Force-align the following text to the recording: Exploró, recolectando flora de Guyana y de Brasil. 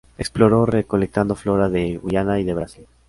Exploró, 0.17 0.65
recolectando 0.65 1.35
flora 1.35 1.69
de 1.69 1.97
Guyana 1.97 2.39
y 2.39 2.43
de 2.43 2.55
Brasil. 2.55 2.87